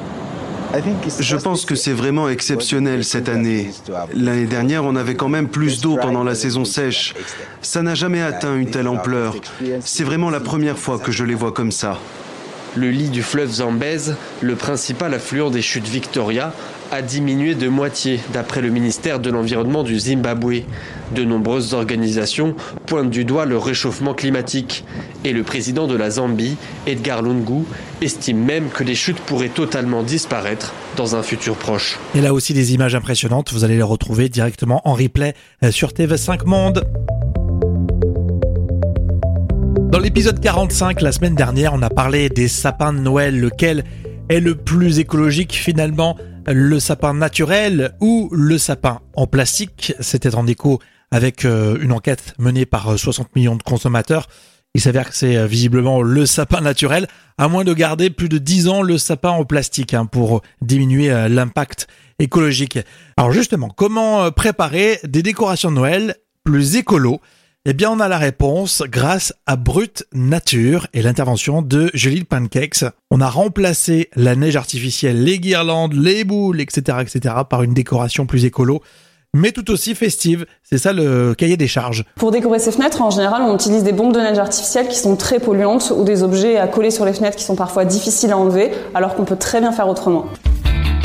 Je 1.20 1.36
pense 1.36 1.66
que 1.66 1.74
c'est 1.74 1.92
vraiment 1.92 2.28
exceptionnel 2.28 3.04
cette 3.04 3.28
année. 3.28 3.70
L'année 4.14 4.46
dernière, 4.46 4.84
on 4.84 4.96
avait 4.96 5.16
quand 5.16 5.28
même 5.28 5.48
plus 5.48 5.80
d'eau 5.82 5.98
pendant 6.00 6.24
la 6.24 6.34
saison 6.34 6.64
sèche. 6.64 7.14
Ça 7.60 7.82
n'a 7.82 7.94
jamais 7.94 8.22
atteint 8.22 8.56
une 8.56 8.70
telle 8.70 8.88
ampleur. 8.88 9.34
C'est 9.80 10.04
vraiment 10.04 10.30
la 10.30 10.40
première 10.40 10.78
fois 10.78 10.98
que 10.98 11.12
je 11.12 11.24
les 11.24 11.34
vois 11.34 11.52
comme 11.52 11.72
ça. 11.72 11.98
Le 12.74 12.90
lit 12.90 13.10
du 13.10 13.22
fleuve 13.22 13.50
Zambèze, 13.50 14.16
le 14.40 14.56
principal 14.56 15.12
affluent 15.12 15.50
des 15.50 15.60
chutes 15.60 15.86
Victoria, 15.86 16.54
a 16.92 17.00
diminué 17.00 17.54
de 17.54 17.68
moitié 17.68 18.20
d'après 18.34 18.60
le 18.60 18.68
ministère 18.68 19.18
de 19.18 19.30
l'Environnement 19.30 19.82
du 19.82 19.98
Zimbabwe. 19.98 20.64
De 21.14 21.24
nombreuses 21.24 21.72
organisations 21.72 22.54
pointent 22.86 23.08
du 23.08 23.24
doigt 23.24 23.46
le 23.46 23.56
réchauffement 23.56 24.12
climatique 24.12 24.84
et 25.24 25.32
le 25.32 25.42
président 25.42 25.86
de 25.86 25.96
la 25.96 26.10
Zambie, 26.10 26.56
Edgar 26.86 27.22
Lungu, 27.22 27.64
estime 28.02 28.44
même 28.44 28.68
que 28.68 28.84
les 28.84 28.94
chutes 28.94 29.20
pourraient 29.20 29.48
totalement 29.48 30.02
disparaître 30.02 30.74
dans 30.98 31.16
un 31.16 31.22
futur 31.22 31.56
proche. 31.56 31.98
Et 32.14 32.20
là 32.20 32.34
aussi 32.34 32.52
des 32.52 32.74
images 32.74 32.94
impressionnantes, 32.94 33.54
vous 33.54 33.64
allez 33.64 33.76
les 33.76 33.82
retrouver 33.82 34.28
directement 34.28 34.82
en 34.84 34.92
replay 34.92 35.32
euh, 35.64 35.70
sur 35.70 35.92
TV5 35.92 36.44
Monde. 36.44 36.84
Dans 39.90 39.98
l'épisode 39.98 40.40
45, 40.40 41.00
la 41.00 41.12
semaine 41.12 41.34
dernière, 41.34 41.72
on 41.72 41.80
a 41.80 41.88
parlé 41.88 42.28
des 42.28 42.48
sapins 42.48 42.92
de 42.92 42.98
Noël, 42.98 43.40
lequel 43.40 43.84
est 44.28 44.40
le 44.40 44.54
plus 44.54 44.98
écologique 44.98 45.52
finalement, 45.52 46.16
le 46.46 46.80
sapin 46.80 47.14
naturel 47.14 47.94
ou 48.00 48.28
le 48.32 48.58
sapin 48.58 49.00
en 49.14 49.26
plastique. 49.26 49.94
C'était 50.00 50.34
en 50.34 50.46
écho 50.46 50.80
avec 51.10 51.44
euh, 51.44 51.78
une 51.80 51.92
enquête 51.92 52.34
menée 52.38 52.66
par 52.66 52.92
euh, 52.92 52.96
60 52.96 53.34
millions 53.36 53.56
de 53.56 53.62
consommateurs. 53.62 54.28
Il 54.74 54.80
s'avère 54.80 55.10
que 55.10 55.16
c'est 55.16 55.36
euh, 55.36 55.46
visiblement 55.46 56.00
le 56.00 56.24
sapin 56.24 56.62
naturel, 56.62 57.06
à 57.36 57.48
moins 57.48 57.62
de 57.62 57.74
garder 57.74 58.08
plus 58.08 58.30
de 58.30 58.38
10 58.38 58.68
ans 58.68 58.82
le 58.82 58.96
sapin 58.96 59.28
en 59.28 59.44
plastique 59.44 59.92
hein, 59.92 60.06
pour 60.06 60.40
diminuer 60.62 61.10
euh, 61.10 61.28
l'impact 61.28 61.88
écologique. 62.18 62.78
Alors 63.18 63.32
justement, 63.32 63.68
comment 63.68 64.24
euh, 64.24 64.30
préparer 64.30 64.98
des 65.04 65.22
décorations 65.22 65.70
de 65.70 65.76
Noël 65.76 66.16
plus 66.42 66.76
écolo? 66.76 67.20
Eh 67.64 67.74
bien, 67.74 67.92
on 67.92 68.00
a 68.00 68.08
la 68.08 68.18
réponse 68.18 68.82
grâce 68.90 69.32
à 69.46 69.54
Brut 69.54 70.04
Nature 70.12 70.88
et 70.94 71.00
l'intervention 71.00 71.62
de 71.62 71.92
Julie 71.94 72.24
Pancakes. 72.24 72.84
On 73.12 73.20
a 73.20 73.28
remplacé 73.28 74.10
la 74.16 74.34
neige 74.34 74.56
artificielle, 74.56 75.22
les 75.22 75.38
guirlandes, 75.38 75.92
les 75.92 76.24
boules, 76.24 76.60
etc., 76.60 76.98
etc., 77.00 77.36
par 77.48 77.62
une 77.62 77.72
décoration 77.72 78.26
plus 78.26 78.44
écolo. 78.46 78.82
mais 79.32 79.52
tout 79.52 79.70
aussi 79.70 79.94
festive. 79.94 80.44
C'est 80.64 80.76
ça 80.76 80.92
le 80.92 81.34
cahier 81.34 81.56
des 81.56 81.68
charges. 81.68 82.04
Pour 82.16 82.32
décorer 82.32 82.58
ces 82.58 82.72
fenêtres, 82.72 83.00
en 83.00 83.10
général, 83.10 83.42
on 83.42 83.54
utilise 83.54 83.84
des 83.84 83.92
bombes 83.92 84.12
de 84.12 84.18
neige 84.18 84.38
artificielles 84.38 84.88
qui 84.88 84.98
sont 84.98 85.14
très 85.14 85.38
polluantes 85.38 85.92
ou 85.96 86.02
des 86.02 86.24
objets 86.24 86.58
à 86.58 86.66
coller 86.66 86.90
sur 86.90 87.04
les 87.04 87.12
fenêtres 87.12 87.36
qui 87.36 87.44
sont 87.44 87.56
parfois 87.56 87.84
difficiles 87.84 88.32
à 88.32 88.36
enlever, 88.36 88.72
alors 88.92 89.14
qu'on 89.14 89.24
peut 89.24 89.36
très 89.36 89.60
bien 89.60 89.70
faire 89.70 89.88
autrement. 89.88 90.26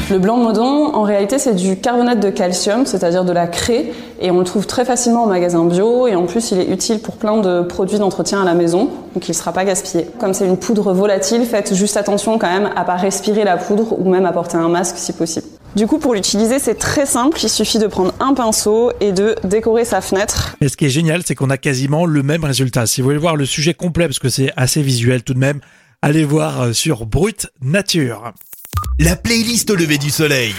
Le 0.10 0.20
blanc 0.20 0.38
Modon, 0.38 0.94
en 0.94 1.04
réalité, 1.04 1.38
c'est 1.38 1.54
du 1.54 1.78
carbonate 1.78 2.22
de 2.22 2.30
calcium, 2.30 2.86
c'est-à-dire 2.86 3.26
de 3.26 3.34
la 3.34 3.46
craie, 3.46 3.92
et 4.22 4.32
on 4.32 4.40
le 4.40 4.46
trouve 4.46 4.66
très 4.66 4.86
facilement 4.86 5.24
en 5.24 5.28
magasin 5.28 5.66
bio, 5.66 6.08
et 6.08 6.16
en 6.16 6.26
plus, 6.26 6.52
il 6.52 6.62
est 6.62 6.72
utile 6.72 7.00
pour 7.00 7.18
plein 7.18 7.42
de 7.42 7.62
produits 7.62 8.00
d'entretien 8.00 8.42
à 8.42 8.46
la 8.46 8.54
maison, 8.54 8.90
donc 9.14 9.28
il 9.28 9.32
ne 9.32 9.36
sera 9.36 9.52
pas 9.52 9.66
gaspillé. 9.66 10.08
Comme 10.18 10.34
c'est 10.34 10.46
une 10.46 10.56
poudre 10.56 10.94
volatile, 10.94 11.44
faites 11.44 11.74
juste 11.74 11.98
attention 11.98 12.38
quand 12.38 12.48
même 12.50 12.70
à 12.78 12.86
pas 12.86 12.96
respirer 12.96 13.44
la 13.44 13.58
poudre 13.58 14.00
ou 14.00 14.10
même 14.10 14.26
à 14.26 14.32
porter 14.32 14.56
un 14.56 14.70
masque 14.70 14.96
si 14.98 15.12
possible. 15.12 15.46
Du 15.76 15.88
coup, 15.88 16.00
pour 16.00 16.14
l'utiliser, 16.14 16.60
c'est 16.60 16.76
très 16.76 17.06
simple. 17.06 17.38
Il 17.44 17.50
suffit 17.50 17.78
de 17.78 17.88
prendre 17.88 18.14
un 18.22 18.34
pinceau 18.34 18.94
et 19.02 19.12
de 19.12 19.36
décorer 19.44 19.84
sa 19.84 20.00
fenêtre. 20.00 20.56
Et 20.62 20.70
ce 20.70 20.78
qui 20.78 20.86
est 20.86 20.90
génial, 20.90 21.22
c'est 21.26 21.36
qu'on 21.36 21.50
a 21.50 21.58
quasiment 21.58 22.06
le 22.06 22.24
même 22.24 22.46
résultat. 22.46 22.88
Si 22.88 23.02
vous 23.02 23.08
voulez 23.08 23.20
voir 23.20 23.36
le 23.36 23.46
sujet 23.46 23.74
complet, 23.74 24.06
parce 24.06 24.20
que 24.20 24.30
c'est 24.30 24.54
assez 24.56 24.82
visuel 24.82 25.24
tout 25.24 25.34
de 25.34 25.40
même, 25.40 25.60
allez 26.02 26.24
voir 26.24 26.62
euh, 26.62 26.72
sur 26.72 27.06
Brut 27.06 27.48
Nature. 27.62 28.32
La 29.00 29.15
playlist 29.15 29.69
au 29.69 29.75
lever 29.75 29.98
du 29.98 30.10
soleil. 30.10 30.55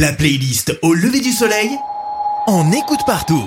La 0.00 0.14
playlist 0.14 0.78
au 0.80 0.94
lever 0.94 1.20
du 1.20 1.30
soleil. 1.30 1.68
On 2.46 2.72
écoute 2.72 3.00
partout. 3.04 3.44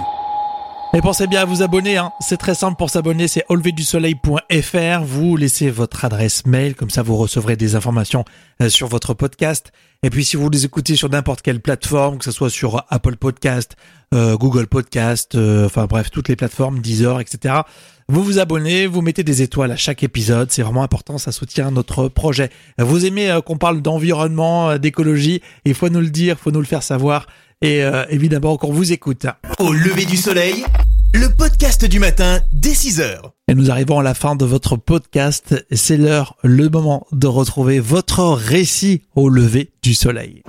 Et 0.94 1.02
pensez 1.02 1.26
bien 1.26 1.42
à 1.42 1.46
vous 1.46 1.64
abonner, 1.64 1.98
hein. 1.98 2.12
c'est 2.20 2.38
très 2.38 2.54
simple 2.54 2.78
pour 2.78 2.92
s'abonner, 2.92 3.28
c'est 3.28 3.44
auleverdusoleil.fr, 3.50 5.04
vous 5.04 5.36
laissez 5.36 5.72
votre 5.72 6.06
adresse 6.06 6.46
mail, 6.46 6.76
comme 6.76 6.92
ça 6.92 7.02
vous 7.02 7.18
recevrez 7.18 7.56
des 7.56 7.76
informations 7.76 8.24
euh, 8.62 8.70
sur 8.70 8.88
votre 8.88 9.16
podcast. 9.16 9.72
Et 10.06 10.10
puis 10.10 10.26
si 10.26 10.36
vous 10.36 10.50
les 10.50 10.66
écoutez 10.66 10.98
sur 10.98 11.10
n'importe 11.10 11.42
quelle 11.42 11.62
plateforme, 11.62 12.18
que 12.18 12.26
ce 12.26 12.32
soit 12.32 12.50
sur 12.50 12.86
Apple 12.90 13.16
Podcast, 13.16 13.78
euh, 14.14 14.36
Google 14.36 14.68
Podcast, 14.68 15.36
euh, 15.36 15.66
enfin 15.66 15.86
bref, 15.86 16.12
toutes 16.12 16.28
les 16.28 16.36
plateformes, 16.36 16.80
Deezer, 16.80 17.22
etc., 17.22 17.62
vous 18.10 18.22
vous 18.22 18.38
abonnez, 18.38 18.86
vous 18.86 19.02
mettez 19.02 19.24
des 19.24 19.42
étoiles 19.42 19.72
à 19.72 19.78
chaque 19.78 20.04
épisode, 20.04 20.52
c'est 20.52 20.62
vraiment 20.62 20.84
important, 20.84 21.18
ça 21.18 21.32
soutient 21.32 21.72
notre 21.72 22.10
projet. 22.10 22.50
Vous 22.78 23.06
aimez 23.06 23.32
euh, 23.32 23.40
qu'on 23.40 23.58
parle 23.58 23.82
d'environnement, 23.82 24.78
d'écologie, 24.78 25.42
il 25.64 25.74
faut 25.74 25.88
nous 25.88 26.02
le 26.02 26.10
dire, 26.10 26.38
faut 26.38 26.52
nous 26.52 26.60
le 26.60 26.66
faire 26.66 26.84
savoir, 26.84 27.26
et 27.62 27.82
évidemment 28.10 28.58
qu'on 28.58 28.74
vous 28.74 28.92
écoute. 28.92 29.26
Au 29.58 29.72
lever 29.72 30.04
du 30.04 30.18
soleil, 30.18 30.66
le 31.14 31.30
podcast 31.30 31.86
du 31.86 32.00
matin 32.00 32.40
dès 32.52 32.72
6h. 32.72 33.20
Et 33.48 33.54
nous 33.54 33.70
arrivons 33.70 34.00
à 34.00 34.04
la 34.04 34.16
fin 34.16 34.36
de 34.36 34.46
votre 34.46 34.78
podcast. 34.78 35.66
C'est 35.72 35.98
l'heure, 35.98 36.36
le 36.44 36.70
moment 36.70 37.06
de 37.12 37.28
retrouver 37.28 37.80
votre 37.80 38.24
récit 38.24 39.04
au 39.16 39.30
lever 39.30 39.72
du 39.84 39.94
soleil. 39.94 40.42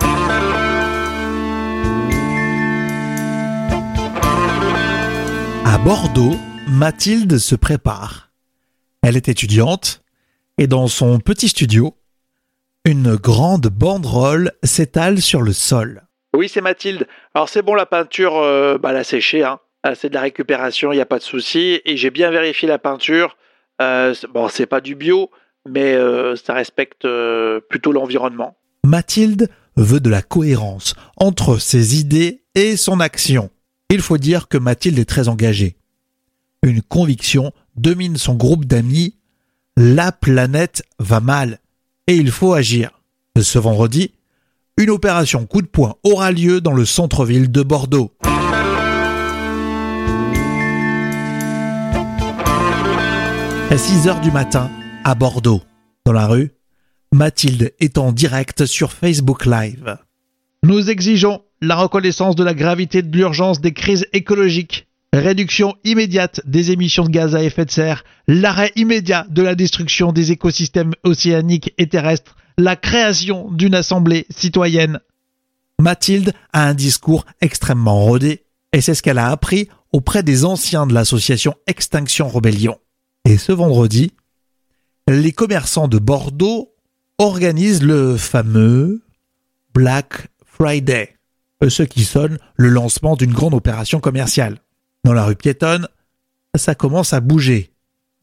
À 5.65 5.77
Bordeaux, 5.77 6.35
Mathilde 6.67 7.37
se 7.37 7.55
prépare. 7.55 8.31
Elle 9.03 9.17
est 9.17 9.29
étudiante 9.29 10.03
et 10.57 10.65
dans 10.65 10.87
son 10.87 11.19
petit 11.19 11.49
studio, 11.49 11.95
une 12.85 13.15
grande 13.15 13.67
banderole 13.67 14.51
s'étale 14.63 15.21
sur 15.21 15.41
le 15.43 15.53
sol. 15.53 16.03
Oui, 16.35 16.49
c'est 16.49 16.61
Mathilde. 16.61 17.07
Alors 17.35 17.49
c'est 17.49 17.61
bon, 17.61 17.75
la 17.75 17.85
peinture, 17.85 18.37
euh, 18.37 18.77
bah, 18.79 18.89
elle 18.91 18.97
a 18.97 19.03
séché. 19.03 19.43
Hein. 19.43 19.59
Euh, 19.85 19.93
C'est 19.99 20.09
de 20.09 20.15
la 20.15 20.21
récupération, 20.21 20.91
il 20.91 20.95
n'y 20.95 21.01
a 21.01 21.05
pas 21.05 21.19
de 21.19 21.23
souci. 21.23 21.81
Et 21.85 21.97
j'ai 21.97 22.09
bien 22.09 22.31
vérifié 22.31 22.67
la 22.67 22.79
peinture. 22.79 23.37
Euh, 23.81 24.13
bon, 24.33 24.47
c'est 24.47 24.65
pas 24.65 24.81
du 24.81 24.95
bio, 24.95 25.29
mais 25.67 25.93
euh, 25.93 26.35
ça 26.35 26.53
respecte 26.53 27.07
plutôt 27.69 27.91
l'environnement. 27.91 28.57
Mathilde 28.85 29.49
veut 29.75 29.99
de 29.99 30.09
la 30.09 30.21
cohérence 30.21 30.95
entre 31.17 31.57
ses 31.57 31.99
idées 31.99 32.43
et 32.55 32.77
son 32.77 32.99
action. 32.99 33.49
Il 33.89 34.01
faut 34.01 34.17
dire 34.17 34.47
que 34.47 34.57
Mathilde 34.57 34.99
est 34.99 35.09
très 35.09 35.27
engagée. 35.27 35.75
Une 36.63 36.81
conviction 36.81 37.51
domine 37.75 38.17
son 38.17 38.35
groupe 38.35 38.65
d'amis. 38.65 39.17
La 39.77 40.11
planète 40.11 40.83
va 40.99 41.19
mal 41.19 41.59
et 42.07 42.15
il 42.15 42.31
faut 42.31 42.53
agir. 42.53 43.01
Ce 43.39 43.59
vendredi, 43.59 44.13
une 44.77 44.89
opération 44.89 45.45
coup 45.45 45.61
de 45.61 45.67
poing 45.67 45.95
aura 46.03 46.31
lieu 46.31 46.61
dans 46.61 46.71
le 46.71 46.85
centre-ville 46.85 47.51
de 47.51 47.61
Bordeaux. 47.61 48.11
À 53.71 53.77
6 53.79 54.07
heures 54.07 54.21
du 54.21 54.31
matin, 54.31 54.69
à 55.03 55.15
Bordeaux, 55.15 55.61
dans 56.05 56.13
la 56.13 56.27
rue, 56.27 56.51
Mathilde 57.11 57.73
est 57.79 57.97
en 57.97 58.11
direct 58.11 58.67
sur 58.67 58.91
Facebook 58.91 59.45
Live. 59.45 59.97
Nous 60.63 60.91
exigeons 60.91 61.41
la 61.61 61.75
reconnaissance 61.75 62.35
de 62.35 62.43
la 62.43 62.53
gravité 62.53 63.01
de 63.01 63.17
l'urgence 63.17 63.61
des 63.61 63.73
crises 63.73 64.05
écologiques, 64.13 64.87
réduction 65.13 65.73
immédiate 65.83 66.41
des 66.45 66.71
émissions 66.71 67.05
de 67.05 67.09
gaz 67.09 67.35
à 67.35 67.43
effet 67.43 67.65
de 67.65 67.71
serre, 67.71 68.03
l'arrêt 68.27 68.71
immédiat 68.75 69.25
de 69.29 69.41
la 69.41 69.55
destruction 69.55 70.11
des 70.11 70.31
écosystèmes 70.31 70.93
océaniques 71.03 71.73
et 71.79 71.89
terrestres, 71.89 72.35
la 72.59 72.75
création 72.75 73.49
d'une 73.51 73.75
assemblée 73.75 74.27
citoyenne. 74.29 74.99
Mathilde 75.81 76.33
a 76.53 76.67
un 76.67 76.75
discours 76.75 77.25
extrêmement 77.41 78.05
rodé, 78.05 78.43
et 78.73 78.81
c'est 78.81 78.93
ce 78.93 79.01
qu'elle 79.01 79.17
a 79.17 79.31
appris 79.31 79.69
auprès 79.91 80.21
des 80.21 80.45
anciens 80.45 80.85
de 80.85 80.93
l'association 80.93 81.55
Extinction 81.65 82.29
Rebellion. 82.29 82.77
Et 83.27 83.39
ce 83.39 83.51
vendredi, 83.51 84.11
les 85.09 85.31
commerçants 85.31 85.87
de 85.87 85.97
Bordeaux 85.97 86.75
organisent 87.17 87.81
le 87.81 88.17
fameux 88.17 89.01
Black 89.73 90.27
Friday, 90.45 91.15
ce 91.67 91.81
qui 91.81 92.03
sonne 92.03 92.37
le 92.55 92.69
lancement 92.69 93.15
d'une 93.15 93.33
grande 93.33 93.55
opération 93.55 93.99
commerciale. 93.99 94.59
Dans 95.03 95.13
la 95.13 95.25
rue 95.25 95.35
piétonne, 95.35 95.87
ça 96.55 96.75
commence 96.75 97.13
à 97.13 97.19
bouger. 97.19 97.73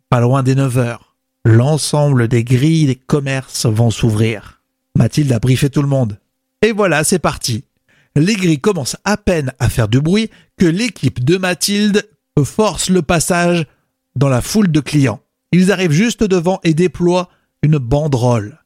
Pas 0.09 0.21
loin 0.21 0.45
des 0.45 0.55
9 0.55 0.79
heures, 0.79 1.17
l'ensemble 1.45 2.29
des 2.29 2.45
grilles 2.45 2.87
des 2.87 2.95
commerces 2.95 3.67
vont 3.67 3.91
s'ouvrir. 3.91 4.63
Mathilde 4.97 5.33
a 5.33 5.41
briefé 5.41 5.69
tout 5.69 5.83
le 5.83 5.89
monde. 5.89 6.21
Et 6.63 6.71
voilà, 6.71 7.03
c'est 7.03 7.19
parti. 7.19 7.65
Les 8.15 8.35
grilles 8.35 8.61
commencent 8.61 8.99
à 9.05 9.17
peine 9.17 9.53
à 9.59 9.69
faire 9.69 9.89
du 9.89 10.01
bruit 10.01 10.31
que 10.59 10.67
l'équipe 10.67 11.25
de 11.25 11.39
Mathilde 11.39 12.09
force 12.45 12.89
le 12.89 13.03
passage 13.03 13.67
dans 14.17 14.29
la 14.29 14.43
foule 14.43 14.71
de 14.71 14.81
clients. 14.81 15.21
Ils 15.53 15.71
arrivent 15.71 15.93
juste 15.93 16.25
devant 16.25 16.61
et 16.65 16.75
déploient 16.75 17.29
une 17.63 17.79
banderole. 17.79 18.65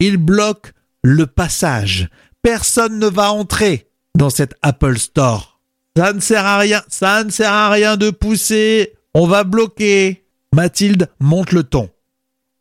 Ils 0.00 0.16
bloquent 0.16 0.70
le 1.02 1.26
passage. 1.26 2.08
Personne 2.42 2.98
ne 2.98 3.06
va 3.06 3.32
entrer 3.32 3.88
dans 4.16 4.30
cet 4.30 4.54
Apple 4.62 4.98
Store. 4.98 5.60
Ça 5.96 6.12
ne 6.12 6.20
sert 6.20 6.46
à 6.46 6.58
rien, 6.58 6.82
ça 6.88 7.22
ne 7.24 7.30
sert 7.30 7.52
à 7.52 7.70
rien 7.70 7.96
de 7.96 8.10
pousser. 8.10 8.94
On 9.14 9.26
va 9.26 9.44
bloquer. 9.44 10.24
Mathilde 10.54 11.08
monte 11.20 11.52
le 11.52 11.64
ton. 11.64 11.90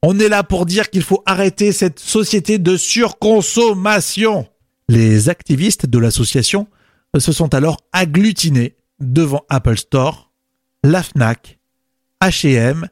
On 0.04 0.20
est 0.20 0.30
là 0.30 0.44
pour 0.44 0.66
dire 0.66 0.90
qu'il 0.90 1.04
faut 1.04 1.22
arrêter 1.25 1.72
cette 1.72 2.00
société 2.00 2.58
de 2.58 2.75
surconsommation. 2.78 4.48
Les 4.90 5.30
activistes 5.30 5.86
de 5.86 6.00
l'association 6.00 6.68
se 7.18 7.32
sont 7.32 7.54
alors 7.54 7.78
agglutinés 7.94 8.75
devant 9.00 9.44
Apple 9.50 9.78
Store, 9.78 10.32
la 10.84 11.04
FNAC, 11.04 11.60
H&M 12.22 12.88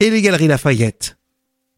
et 0.00 0.10
les 0.10 0.22
Galeries 0.22 0.46
Lafayette. 0.46 1.18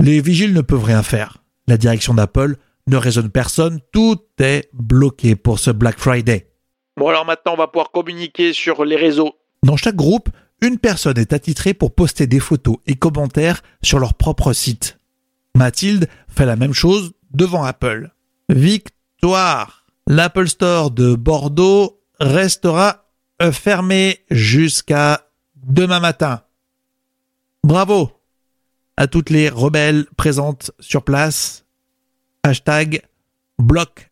Les 0.00 0.20
vigiles 0.20 0.52
ne 0.52 0.60
peuvent 0.60 0.84
rien 0.84 1.02
faire. 1.02 1.38
La 1.66 1.76
direction 1.76 2.14
d'Apple 2.14 2.56
ne 2.86 2.96
raisonne 2.96 3.30
personne, 3.30 3.80
tout 3.92 4.18
est 4.38 4.68
bloqué 4.72 5.36
pour 5.36 5.58
ce 5.58 5.70
Black 5.70 5.98
Friday. 5.98 6.50
Bon, 6.96 7.08
alors 7.08 7.24
maintenant, 7.24 7.54
on 7.54 7.56
va 7.58 7.68
pouvoir 7.68 7.90
communiquer 7.90 8.52
sur 8.52 8.84
les 8.84 8.96
réseaux. 8.96 9.34
Dans 9.62 9.76
chaque 9.76 9.96
groupe, 9.96 10.30
une 10.60 10.78
personne 10.78 11.18
est 11.18 11.32
attitrée 11.32 11.74
pour 11.74 11.94
poster 11.94 12.26
des 12.26 12.40
photos 12.40 12.76
et 12.86 12.96
commentaires 12.96 13.62
sur 13.82 13.98
leur 13.98 14.14
propre 14.14 14.52
site. 14.52 14.98
Mathilde 15.54 16.08
fait 16.28 16.46
la 16.46 16.56
même 16.56 16.74
chose 16.74 17.12
devant 17.30 17.64
Apple. 17.64 18.10
Victoire 18.48 19.86
L'Apple 20.06 20.48
Store 20.48 20.90
de 20.90 21.14
Bordeaux 21.14 22.00
restera 22.18 23.10
fermé 23.52 24.20
jusqu'à 24.30 25.26
demain 25.56 26.00
matin. 26.00 26.42
Bravo 27.68 28.10
à 28.96 29.08
toutes 29.08 29.28
les 29.28 29.50
rebelles 29.50 30.06
présentes 30.16 30.70
sur 30.80 31.04
place 31.04 31.66
Hashtag 32.42 33.02
Block 33.58 34.10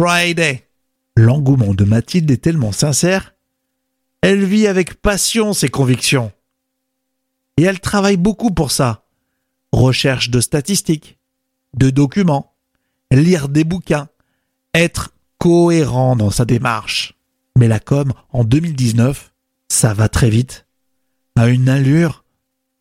Friday. 0.00 0.70
L'engouement 1.14 1.74
de 1.74 1.84
Mathilde 1.84 2.30
est 2.30 2.42
tellement 2.42 2.72
sincère, 2.72 3.34
elle 4.22 4.46
vit 4.46 4.66
avec 4.66 5.02
passion 5.02 5.52
ses 5.52 5.68
convictions. 5.68 6.32
Et 7.58 7.64
elle 7.64 7.78
travaille 7.78 8.16
beaucoup 8.16 8.52
pour 8.52 8.70
ça. 8.70 9.04
Recherche 9.70 10.30
de 10.30 10.40
statistiques, 10.40 11.18
de 11.76 11.90
documents, 11.90 12.54
lire 13.10 13.50
des 13.50 13.64
bouquins, 13.64 14.08
être 14.72 15.12
cohérent 15.36 16.16
dans 16.16 16.30
sa 16.30 16.46
démarche. 16.46 17.18
Mais 17.58 17.68
la 17.68 17.80
com, 17.80 18.14
en 18.30 18.44
2019, 18.44 19.34
ça 19.68 19.92
va 19.92 20.08
très 20.08 20.30
vite. 20.30 20.66
À 21.36 21.48
une 21.48 21.68
allure 21.68 22.23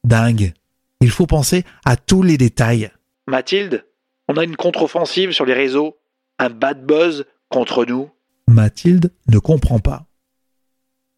dingue. 0.03 0.53
Il 1.01 1.09
faut 1.09 1.27
penser 1.27 1.63
à 1.85 1.95
tous 1.97 2.23
les 2.23 2.37
détails. 2.37 2.91
Mathilde, 3.27 3.85
on 4.27 4.37
a 4.37 4.43
une 4.43 4.55
contre-offensive 4.55 5.31
sur 5.31 5.45
les 5.45 5.53
réseaux, 5.53 5.97
un 6.39 6.49
bad 6.49 6.85
buzz 6.85 7.25
contre 7.49 7.85
nous. 7.85 8.09
Mathilde 8.47 9.11
ne 9.27 9.39
comprend 9.39 9.79
pas. 9.79 10.05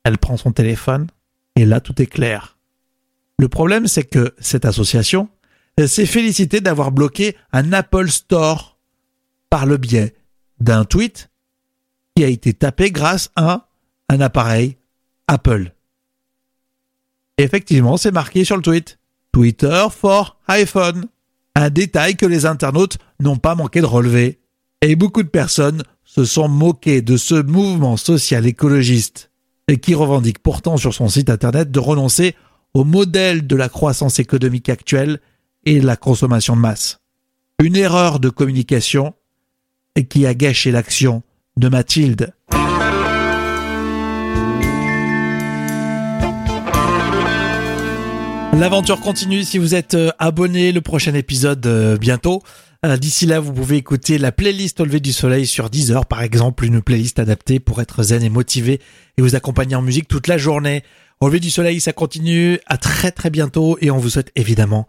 Elle 0.03 0.17
prend 0.17 0.37
son 0.37 0.51
téléphone 0.51 1.07
et 1.55 1.65
là 1.65 1.79
tout 1.79 2.01
est 2.01 2.07
clair. 2.07 2.57
Le 3.37 3.49
problème 3.49 3.87
c'est 3.87 4.03
que 4.03 4.33
cette 4.39 4.65
association 4.65 5.29
s'est 5.77 6.05
félicitée 6.05 6.61
d'avoir 6.61 6.91
bloqué 6.91 7.35
un 7.51 7.73
Apple 7.73 8.09
Store 8.09 8.79
par 9.49 9.65
le 9.65 9.77
biais 9.77 10.15
d'un 10.59 10.85
tweet 10.85 11.29
qui 12.15 12.23
a 12.23 12.27
été 12.27 12.53
tapé 12.53 12.91
grâce 12.91 13.29
à 13.35 13.67
un 14.09 14.21
appareil 14.21 14.77
Apple. 15.27 15.74
Effectivement, 17.37 17.97
c'est 17.97 18.11
marqué 18.11 18.45
sur 18.45 18.55
le 18.55 18.61
tweet. 18.61 18.99
Twitter 19.31 19.87
for 19.91 20.37
iPhone. 20.47 21.05
Un 21.55 21.69
détail 21.69 22.15
que 22.15 22.25
les 22.25 22.45
internautes 22.45 22.97
n'ont 23.19 23.37
pas 23.37 23.55
manqué 23.55 23.81
de 23.81 23.85
relever. 23.85 24.39
Et 24.81 24.95
beaucoup 24.95 25.23
de 25.23 25.29
personnes 25.29 25.83
se 26.03 26.25
sont 26.25 26.47
moquées 26.47 27.01
de 27.01 27.17
ce 27.17 27.35
mouvement 27.35 27.97
social 27.97 28.45
écologiste 28.45 29.31
qui 29.81 29.95
revendique 29.95 30.39
pourtant 30.39 30.77
sur 30.77 30.93
son 30.93 31.09
site 31.09 31.29
internet 31.29 31.71
de 31.71 31.79
renoncer 31.79 32.35
au 32.73 32.83
modèle 32.83 33.47
de 33.47 33.55
la 33.55 33.69
croissance 33.69 34.19
économique 34.19 34.69
actuelle 34.69 35.19
et 35.65 35.79
de 35.79 35.85
la 35.85 35.95
consommation 35.95 36.55
de 36.55 36.61
masse. 36.61 36.99
Une 37.63 37.75
erreur 37.75 38.19
de 38.19 38.29
communication 38.29 39.13
qui 40.09 40.27
a 40.27 40.33
gâché 40.33 40.71
l'action 40.71 41.23
de 41.57 41.69
Mathilde. 41.69 42.33
L'aventure 48.57 49.01
continue 49.01 49.43
si 49.43 49.57
vous 49.57 49.75
êtes 49.75 49.95
euh, 49.95 50.11
abonné, 50.17 50.71
le 50.71 50.79
prochain 50.79 51.13
épisode 51.13 51.65
euh, 51.67 51.97
bientôt. 51.97 52.41
Euh, 52.85 52.95
D'ici 52.95 53.25
là, 53.25 53.41
vous 53.41 53.51
pouvez 53.51 53.75
écouter 53.75 54.17
la 54.17 54.31
playlist 54.31 54.79
au 54.79 54.85
lever 54.85 55.01
du 55.01 55.11
soleil 55.11 55.45
sur 55.45 55.69
Deezer, 55.69 56.05
par 56.05 56.21
exemple, 56.21 56.63
une 56.63 56.81
playlist 56.81 57.19
adaptée 57.19 57.59
pour 57.59 57.81
être 57.81 58.01
zen 58.01 58.23
et 58.23 58.29
motivé 58.29 58.79
et 59.17 59.21
vous 59.21 59.35
accompagner 59.35 59.75
en 59.75 59.81
musique 59.81 60.07
toute 60.07 60.27
la 60.27 60.37
journée. 60.37 60.83
Au 61.19 61.27
lever 61.27 61.41
du 61.41 61.51
soleil, 61.51 61.81
ça 61.81 61.91
continue. 61.91 62.59
À 62.65 62.77
très 62.77 63.11
très 63.11 63.29
bientôt 63.29 63.77
et 63.81 63.91
on 63.91 63.97
vous 63.97 64.11
souhaite 64.11 64.31
évidemment 64.35 64.87